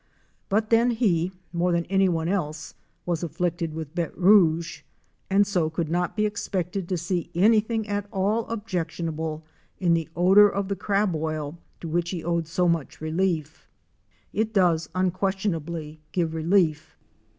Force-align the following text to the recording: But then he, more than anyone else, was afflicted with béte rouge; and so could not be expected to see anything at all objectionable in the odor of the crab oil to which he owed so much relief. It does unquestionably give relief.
But 0.49 0.71
then 0.71 0.89
he, 0.89 1.31
more 1.53 1.71
than 1.71 1.85
anyone 1.85 2.27
else, 2.27 2.73
was 3.05 3.21
afflicted 3.21 3.75
with 3.75 3.93
béte 3.93 4.13
rouge; 4.15 4.81
and 5.29 5.45
so 5.45 5.69
could 5.69 5.89
not 5.89 6.17
be 6.17 6.25
expected 6.25 6.89
to 6.89 6.97
see 6.97 7.29
anything 7.35 7.87
at 7.87 8.07
all 8.11 8.47
objectionable 8.47 9.43
in 9.79 9.93
the 9.93 10.09
odor 10.15 10.49
of 10.49 10.69
the 10.69 10.75
crab 10.75 11.15
oil 11.15 11.59
to 11.81 11.87
which 11.87 12.09
he 12.09 12.23
owed 12.23 12.47
so 12.47 12.67
much 12.67 12.99
relief. 12.99 13.69
It 14.33 14.55
does 14.55 14.89
unquestionably 14.95 15.99
give 16.13 16.33
relief. 16.33 16.97